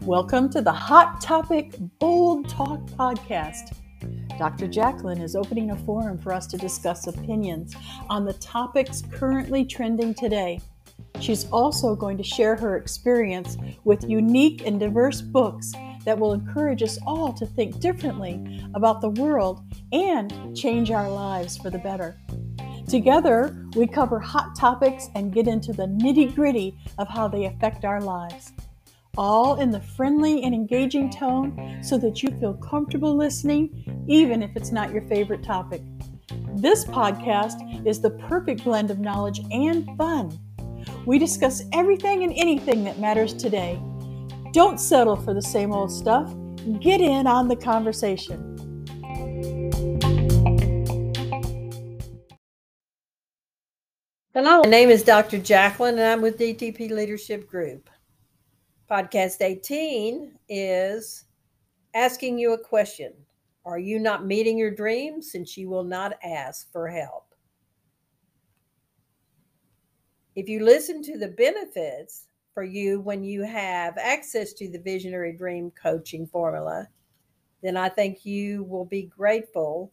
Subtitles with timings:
[0.00, 3.76] Welcome to the Hot Topic Bold Talk podcast.
[4.38, 4.66] Dr.
[4.66, 7.76] Jackalyn is opening a forum for us to discuss opinions
[8.08, 10.62] on the topics currently trending today.
[11.20, 15.72] She's also going to share her experience with unique and diverse books
[16.06, 19.60] that will encourage us all to think differently about the world
[19.92, 22.18] and change our lives for the better.
[22.90, 27.84] Together, we cover hot topics and get into the nitty gritty of how they affect
[27.84, 28.52] our lives.
[29.16, 34.50] All in the friendly and engaging tone so that you feel comfortable listening, even if
[34.56, 35.82] it's not your favorite topic.
[36.56, 40.36] This podcast is the perfect blend of knowledge and fun.
[41.06, 43.80] We discuss everything and anything that matters today.
[44.52, 46.34] Don't settle for the same old stuff.
[46.80, 48.49] Get in on the conversation.
[54.32, 55.38] Hello, my name is Dr.
[55.38, 57.90] Jackalyn, and I'm with DTP Leadership Group.
[58.88, 61.24] Podcast 18 is
[61.94, 63.12] asking you a question
[63.64, 67.34] Are you not meeting your dreams since you will not ask for help?
[70.36, 75.32] If you listen to the benefits for you when you have access to the Visionary
[75.36, 76.86] Dream Coaching Formula,
[77.64, 79.90] then I think you will be grateful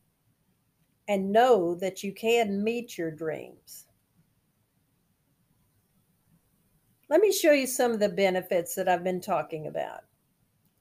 [1.08, 3.87] and know that you can meet your dreams.
[7.10, 10.02] Let me show you some of the benefits that I've been talking about.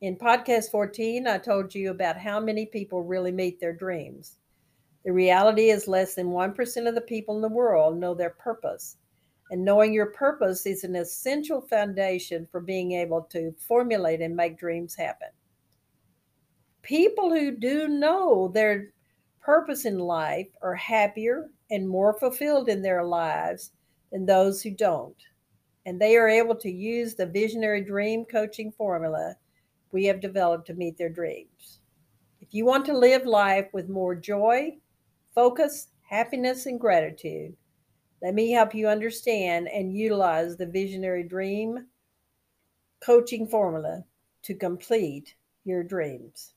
[0.01, 4.39] In podcast 14, I told you about how many people really meet their dreams.
[5.05, 8.97] The reality is, less than 1% of the people in the world know their purpose
[9.51, 14.59] and knowing your purpose is an essential foundation for being able to formulate and make
[14.59, 15.29] dreams happen.
[16.83, 18.93] People who do know their
[19.41, 23.71] purpose in life are happier and more fulfilled in their lives
[24.11, 25.17] than those who don't.
[25.87, 29.37] And they are able to use the visionary dream coaching formula
[29.93, 31.79] we have developed to meet their dreams.
[32.41, 34.77] If you want to live life with more joy,
[35.35, 37.57] focus, happiness, and gratitude,
[38.21, 41.87] let me help you understand and utilize the visionary dream
[43.01, 44.05] coaching formula
[44.43, 45.35] to complete
[45.65, 46.53] your dreams.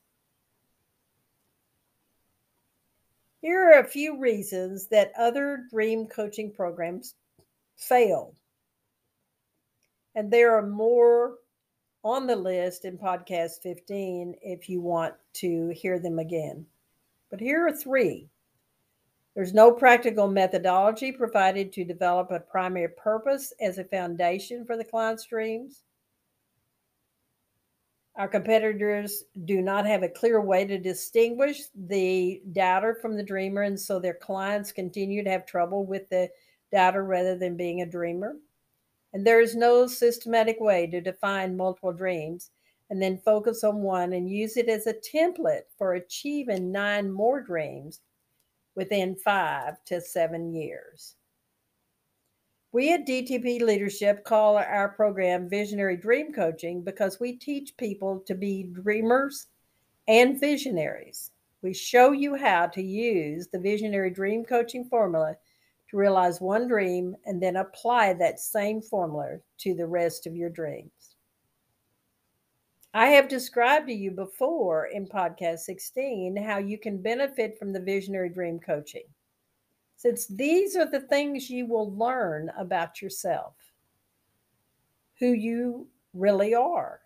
[3.41, 7.15] Here are a few reasons that other dream coaching programs
[7.77, 8.35] fail.
[10.19, 11.35] And there are more
[12.03, 16.65] on the list in podcast 15 if you want to hear them again.
[17.31, 18.27] But here are three.
[19.33, 24.83] There's no practical methodology provided to develop a primary purpose as a foundation for the
[24.83, 25.83] client's dreams.
[28.17, 33.61] Our competitors do not have a clear way to distinguish the doubter from the dreamer,
[33.61, 36.29] and so their clients continue to have trouble with the
[36.73, 38.35] doubter rather than being a dreamer.
[39.13, 42.51] And there is no systematic way to define multiple dreams
[42.89, 47.41] and then focus on one and use it as a template for achieving nine more
[47.41, 48.01] dreams
[48.75, 51.15] within five to seven years.
[52.71, 58.35] We at DTP Leadership call our program Visionary Dream Coaching because we teach people to
[58.35, 59.47] be dreamers
[60.07, 61.31] and visionaries.
[61.61, 65.35] We show you how to use the Visionary Dream Coaching formula
[65.89, 70.49] to realize one dream and then apply that same formula to the rest of your
[70.49, 71.15] dreams.
[72.93, 77.79] I have described to you before in podcast 16 how you can benefit from the
[77.79, 79.03] visionary dream coaching.
[79.95, 83.53] Since these are the things you will learn about yourself,
[85.19, 87.01] who you really are,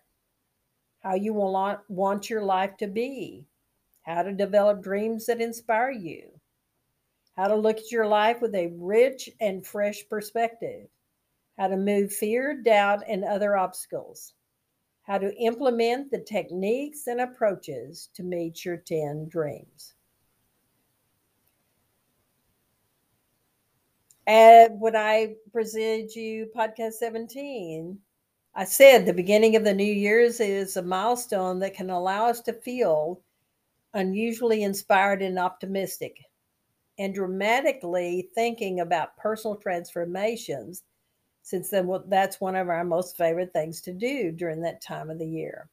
[1.00, 3.44] how you will want your life to be,
[4.02, 6.28] how to develop dreams that inspire you,
[7.36, 10.86] how to look at your life with a rich and fresh perspective,
[11.58, 14.34] how to move fear, doubt, and other obstacles.
[15.02, 19.94] How to implement the techniques and approaches to meet your 10 dreams.
[24.26, 27.98] And when I presented you podcast 17,
[28.54, 32.40] I said the beginning of the new year's is a milestone that can allow us
[32.42, 33.20] to feel
[33.92, 36.18] unusually inspired and optimistic
[36.98, 40.84] and dramatically thinking about personal transformations
[41.44, 45.18] since then that's one of our most favorite things to do during that time of
[45.18, 45.68] the year.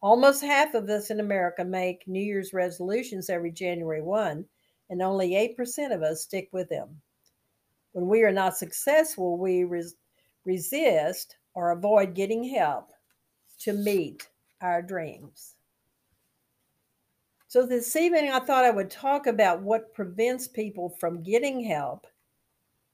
[0.00, 4.44] Almost half of us in America make New Year's resolutions every January 1,
[4.88, 7.02] and only 8% of us stick with them.
[7.90, 9.96] When we are not successful, we res-
[10.44, 12.92] resist or avoid getting help
[13.60, 14.28] to meet
[14.60, 15.56] our dreams.
[17.56, 22.06] So, this evening, I thought I would talk about what prevents people from getting help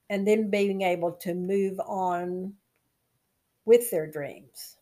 [0.08, 2.52] and then being able to move on
[3.64, 4.76] with their dreams.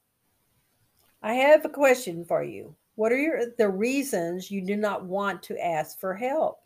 [1.22, 2.76] I have a question for you.
[2.96, 6.58] What are your, the reasons you do not want to ask for help?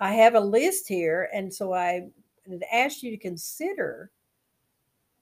[0.00, 2.08] I have a list here, and so I
[2.72, 4.10] ask you to consider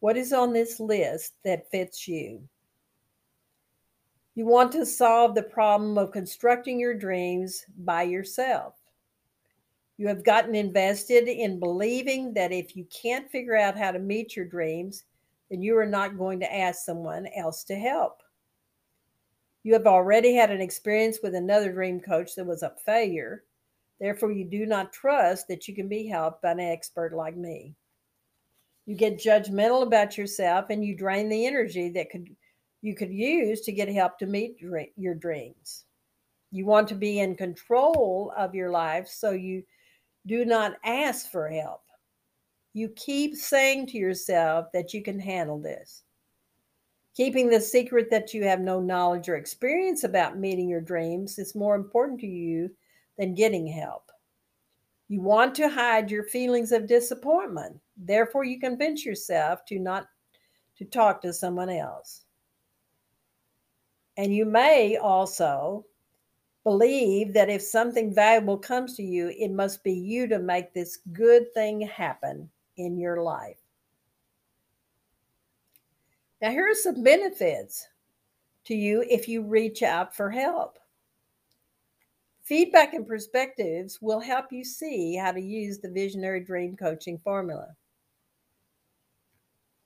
[0.01, 2.49] what is on this list that fits you.
[4.35, 8.75] You want to solve the problem of constructing your dreams by yourself.
[9.99, 14.35] You have gotten invested in believing that if you can't figure out how to meet
[14.35, 15.05] your dreams,
[15.51, 18.23] then you are not going to ask someone else to help.
[19.65, 23.45] You have already had an experience with another dream coach that was a failure.
[24.01, 27.77] Therefore, you do not trust that you can be helped by an expert like me.
[28.87, 32.35] You get judgmental about yourself and you drain the energy that could
[32.83, 34.57] you could use to get help to meet
[34.97, 35.85] your dreams.
[36.51, 39.63] You want to be in control of your life, so you
[40.27, 41.83] do not ask for help.
[42.75, 46.03] You keep saying to yourself that you can handle this.
[47.15, 51.55] Keeping the secret that you have no knowledge or experience about meeting your dreams is
[51.55, 52.71] more important to you
[53.19, 54.11] than getting help.
[55.09, 57.79] You want to hide your feelings of disappointment.
[57.97, 60.07] Therefore, you convince yourself to not
[60.79, 62.23] to talk to someone else.
[64.17, 65.87] And you may also
[66.65, 70.99] believe that if something valuable comes to you, it must be you to make this
[71.13, 73.57] good thing happen in your life.
[76.41, 77.89] Now, here are some benefits
[78.65, 80.79] to you if you reach out for help.
[82.43, 87.69] Feedback and perspectives will help you see how to use the visionary dream coaching formula.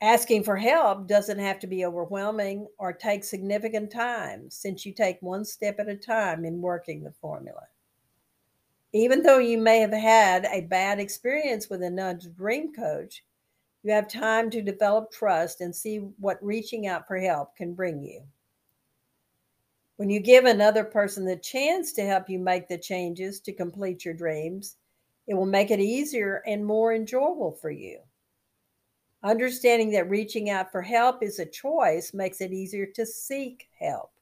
[0.03, 5.17] Asking for help doesn't have to be overwhelming or take significant time since you take
[5.23, 7.63] one step at a time in working the formula.
[8.93, 13.25] Even though you may have had a bad experience with a nudge dream coach,
[13.83, 18.03] you have time to develop trust and see what reaching out for help can bring
[18.03, 18.23] you.
[19.97, 24.05] When you give another person the chance to help you make the changes to complete
[24.05, 24.77] your dreams,
[25.27, 28.01] it will make it easier and more enjoyable for you.
[29.27, 34.13] Understanding that reaching out for help is a choice makes it easier to seek help.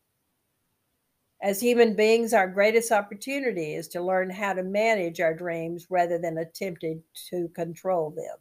[1.43, 6.17] As human beings, our greatest opportunity is to learn how to manage our dreams rather
[6.17, 8.39] than attempting to control them.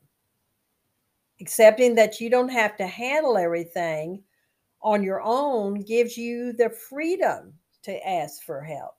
[1.42, 4.24] Accepting that you don't have to handle everything
[4.82, 7.52] on your own gives you the freedom
[7.82, 8.96] to ask for help.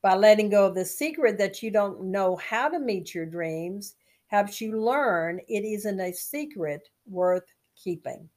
[0.00, 3.96] By letting go of the secret that you don't know how to meet your dreams,
[4.34, 7.44] helps you learn it isn't a secret worth
[7.76, 8.28] keeping.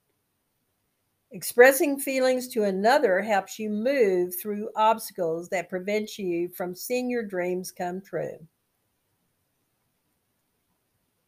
[1.31, 7.23] Expressing feelings to another helps you move through obstacles that prevent you from seeing your
[7.23, 8.37] dreams come true.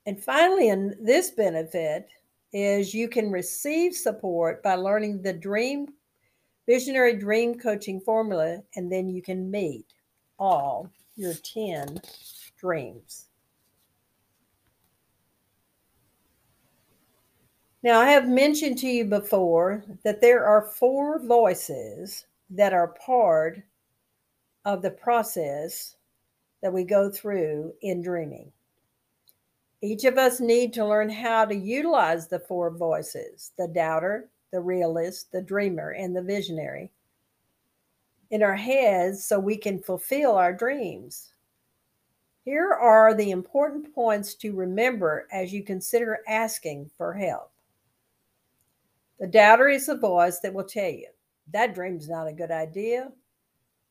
[0.06, 2.08] And finally, in this benefit
[2.54, 5.88] is you can receive support by learning the dream
[6.68, 9.88] visionary dream coaching formula and then you can meet
[10.38, 12.00] all your 10
[12.60, 13.29] dreams.
[17.82, 23.62] Now, I have mentioned to you before that there are four voices that are part
[24.66, 25.96] of the process
[26.62, 28.52] that we go through in dreaming.
[29.82, 34.60] Each of us need to learn how to utilize the four voices the doubter, the
[34.60, 36.92] realist, the dreamer, and the visionary
[38.30, 41.32] in our heads so we can fulfill our dreams.
[42.44, 47.52] Here are the important points to remember as you consider asking for help.
[49.20, 51.08] The doubter is the voice that will tell you
[51.52, 53.12] that dream's not a good idea,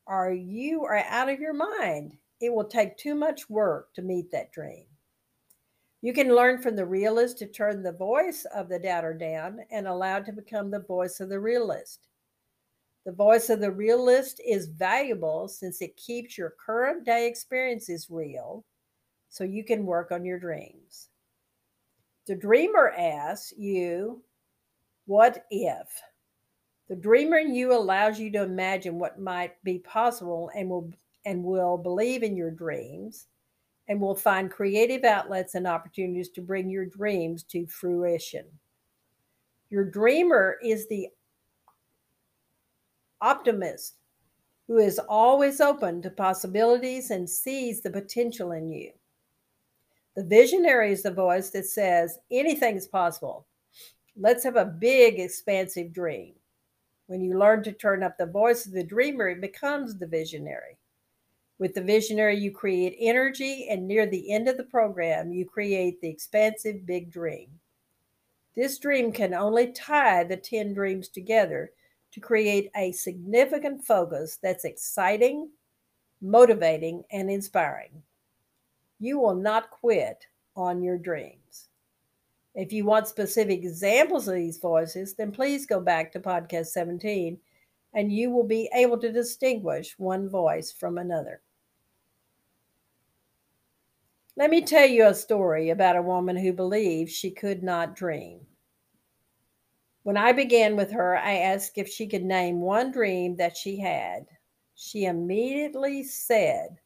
[0.07, 2.17] or you are out of your mind.
[2.41, 4.85] It will take too much work to meet that dream.
[6.01, 9.89] You can learn from the realist to turn the voice of the doubter down and
[9.89, 12.07] allow it to become the voice of the realist.
[13.05, 18.65] The voice of the realist is valuable since it keeps your current day experiences real
[19.29, 21.09] so you can work on your dreams.
[22.27, 24.23] The dreamer asks you,
[25.09, 25.89] what if?
[26.91, 30.93] The dreamer in you allows you to imagine what might be possible and will
[31.25, 33.27] and will believe in your dreams
[33.89, 38.45] and will find creative outlets and opportunities to bring your dreams to fruition.
[39.71, 41.09] Your dreamer is the
[43.23, 43.97] optimist
[44.67, 48.93] who is always open to possibilities and sees the potential in you.
[50.17, 53.47] The visionary is the voice that says anything is possible.
[54.21, 56.35] Let's have a big, expansive dream.
[57.07, 60.77] When you learn to turn up the voice of the dreamer, it becomes the visionary.
[61.61, 66.01] With the visionary, you create energy, and near the end of the program, you create
[66.01, 67.49] the expansive big dream.
[68.57, 71.71] This dream can only tie the 10 dreams together
[72.11, 75.49] to create a significant focus that's exciting,
[76.21, 78.03] motivating, and inspiring.
[78.99, 81.38] You will not quit on your dreams.
[82.59, 87.39] If you want specific examples of these voices, then please go back to podcast 17
[87.95, 91.41] and you will be able to distinguish one voice from another.
[94.37, 98.41] Let me tell you a story about a woman who believed she could not dream.
[100.03, 103.79] When I began with her, I asked if she could name one dream that she
[103.79, 104.27] had.
[104.75, 106.81] She immediately said,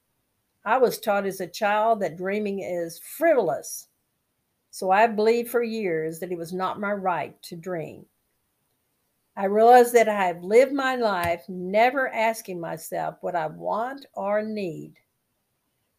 [0.66, 3.88] I was taught as a child that dreaming is frivolous.
[4.72, 8.06] So I believed for years that it was not my right to dream.
[9.36, 14.40] I realized that I have lived my life never asking myself what I want or
[14.42, 14.94] need.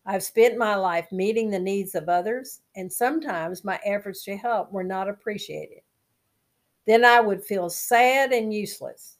[0.07, 4.71] I've spent my life meeting the needs of others, and sometimes my efforts to help
[4.71, 5.81] were not appreciated.
[6.87, 9.17] Then I would feel sad and useless.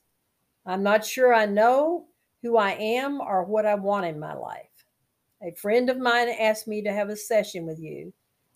[0.65, 2.07] I'm not sure I know
[2.41, 4.83] who I am or what I want in my life.
[5.43, 8.12] A friend of mine asked me to have a session with you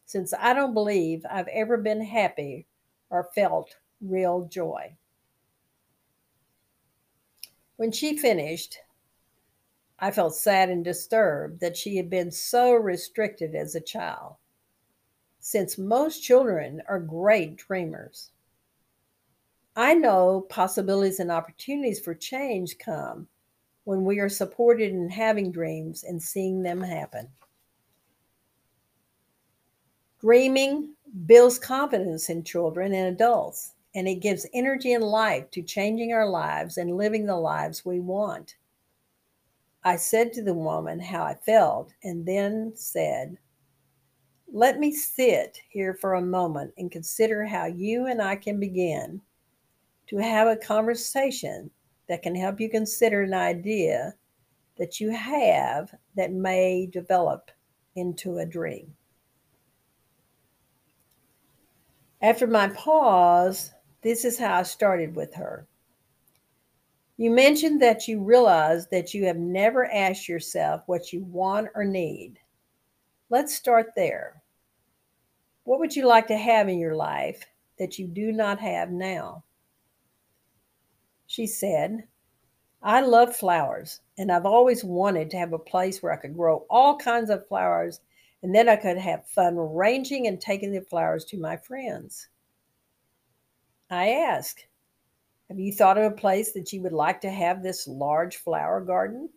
[0.08, 2.66] since I don't believe I've ever been happy
[3.10, 4.96] or felt real joy.
[7.76, 8.80] When she finished,
[10.00, 14.36] I felt sad and disturbed that she had been so restricted as a child,
[15.42, 18.32] since most children are great dreamers.
[19.76, 23.28] I know possibilities and opportunities for change come
[23.84, 27.28] when we are supported in having dreams and seeing them happen.
[30.20, 30.96] Dreaming
[31.28, 36.28] builds confidence in children and adults, and it gives energy and life to changing our
[36.28, 38.56] lives and living the lives we want.
[39.84, 43.38] I said to the woman how I felt and then said,
[44.52, 49.22] Let me sit here for a moment and consider how you and I can begin
[50.08, 51.70] to have a conversation
[52.10, 54.16] that can help you consider an idea
[54.78, 57.52] that you have that may develop
[57.96, 58.97] into a dream.
[62.22, 63.72] After my pause,
[64.02, 65.68] this is how I started with her.
[67.18, 71.84] You mentioned that you realize that you have never asked yourself what you want or
[71.84, 72.40] need.
[73.30, 74.42] Let's start there.
[75.64, 77.44] What would you like to have in your life
[77.78, 79.44] that you do not have now?
[81.26, 82.08] She said,
[82.82, 86.66] I love flowers, and I've always wanted to have a place where I could grow
[86.70, 88.00] all kinds of flowers,
[88.44, 92.28] and then I could have fun arranging and taking the flowers to my friends.
[93.90, 94.68] I asked,
[95.48, 98.82] Have you thought of a place that you would like to have this large flower
[98.82, 99.30] garden?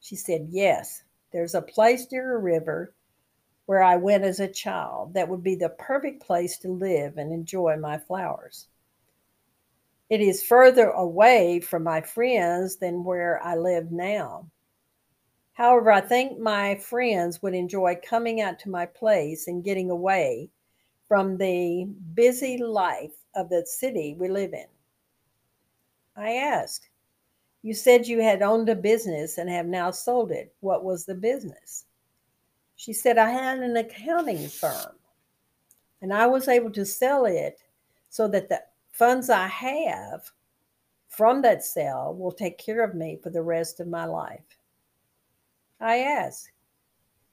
[0.00, 2.94] She said, Yes, there's a place near a river
[3.66, 7.32] where I went as a child that would be the perfect place to live and
[7.32, 8.66] enjoy my flowers.
[10.08, 14.48] It is further away from my friends than where I live now.
[15.58, 20.50] However, I think my friends would enjoy coming out to my place and getting away
[21.08, 21.84] from the
[22.14, 24.66] busy life of the city we live in.
[26.16, 26.90] I asked,
[27.62, 30.54] You said you had owned a business and have now sold it.
[30.60, 31.86] What was the business?
[32.76, 34.94] She said, I had an accounting firm
[36.00, 37.58] and I was able to sell it
[38.10, 38.62] so that the
[38.92, 40.30] funds I have
[41.08, 44.57] from that sale will take care of me for the rest of my life.
[45.80, 46.50] I ask,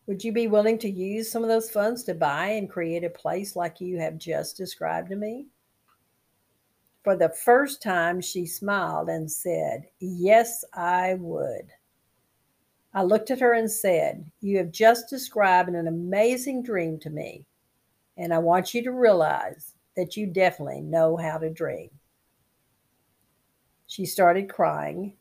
[0.08, 3.10] would you be willing to use some of those funds to buy and create a
[3.10, 5.48] place like you have just described to me?
[7.04, 11.72] For the first time, she smiled and said, Yes, I would.
[12.94, 17.46] I looked at her and said, You have just described an amazing dream to me,
[18.16, 21.90] and I want you to realize that you definitely know how to dream.
[23.88, 25.14] She started crying,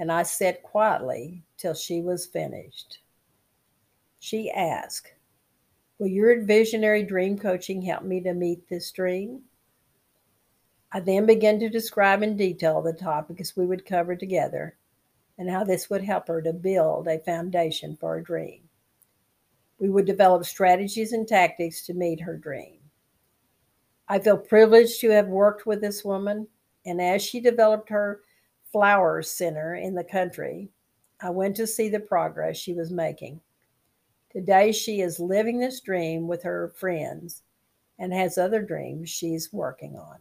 [0.00, 3.00] and I sat quietly till she was finished.
[4.18, 5.12] She asked,
[5.98, 9.42] Will your visionary dream coaching help me to meet this dream?
[10.90, 14.78] I then began to describe in detail the topics we would cover together
[15.36, 18.62] and how this would help her to build a foundation for her dream.
[19.78, 22.78] We would develop strategies and tactics to meet her dream.
[24.08, 26.48] I feel privileged to have worked with this woman.
[26.86, 28.22] And as she developed her
[28.72, 30.68] flower center in the country,
[31.20, 33.40] I went to see the progress she was making.
[34.32, 37.42] Today, she is living this dream with her friends
[37.98, 40.16] and has other dreams she's working on.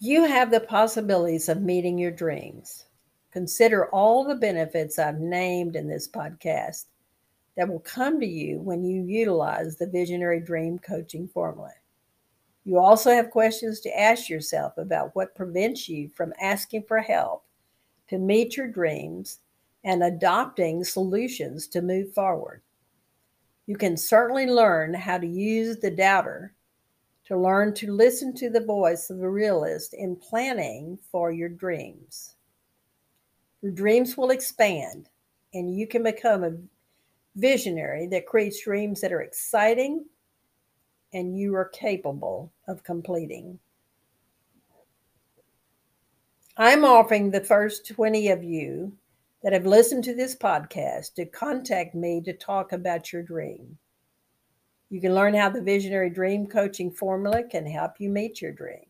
[0.00, 2.86] You have the possibilities of meeting your dreams.
[3.30, 6.86] Consider all the benefits I've named in this podcast
[7.56, 11.70] that will come to you when you utilize the Visionary Dream Coaching Formula.
[12.64, 17.44] You also have questions to ask yourself about what prevents you from asking for help
[18.08, 19.40] to meet your dreams
[19.84, 22.62] and adopting solutions to move forward.
[23.66, 26.54] You can certainly learn how to use the doubter
[27.26, 32.34] to learn to listen to the voice of the realist in planning for your dreams.
[33.62, 35.08] Your dreams will expand,
[35.54, 36.56] and you can become a
[37.36, 40.04] visionary that creates dreams that are exciting
[41.12, 43.58] and you are capable of completing.
[46.56, 48.92] I'm offering the first 20 of you
[49.42, 53.78] that have listened to this podcast to contact me to talk about your dream.
[54.90, 58.84] You can learn how the Visionary Dream Coaching Formula can help you meet your dream.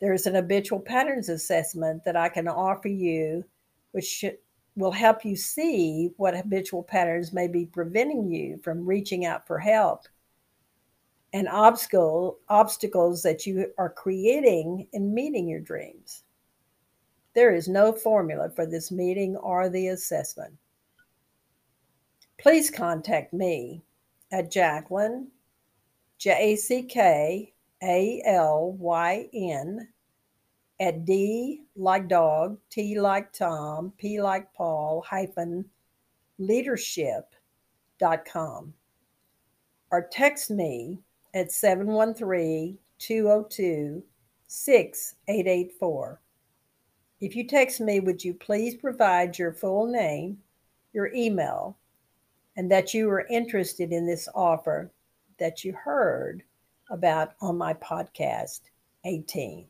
[0.00, 3.44] There's an habitual patterns assessment that I can offer you,
[3.92, 4.24] which
[4.74, 9.58] will help you see what habitual patterns may be preventing you from reaching out for
[9.58, 10.06] help
[11.36, 16.22] and obstacle, obstacles that you are creating in meeting your dreams.
[17.34, 20.54] There is no formula for this meeting or the assessment.
[22.38, 23.84] Please contact me
[24.32, 25.26] at Jackalyn,
[26.16, 27.52] J A C K
[27.82, 29.86] A L Y N,
[30.80, 35.66] at D like dog, T like Tom, P like Paul, hyphen
[36.38, 38.72] leadership.com.
[39.90, 41.02] Or text me
[41.36, 44.02] at 713 202
[44.46, 46.20] 6884.
[47.20, 50.38] If you text me, would you please provide your full name,
[50.94, 51.76] your email,
[52.56, 54.90] and that you are interested in this offer
[55.38, 56.42] that you heard
[56.90, 58.60] about on my podcast
[59.04, 59.66] 18?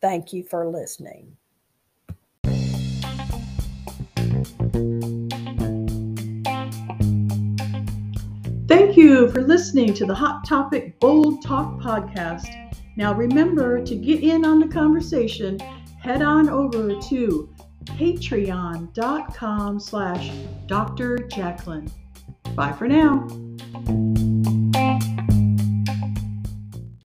[0.00, 1.36] Thank you for listening.
[9.04, 12.72] You for listening to the Hot Topic Bold Talk podcast.
[12.96, 15.58] Now remember to get in on the conversation
[16.00, 20.30] head on over to patreon.com slash
[20.66, 21.18] Dr.
[21.18, 21.90] Jackalyn.
[22.54, 23.28] Bye for now.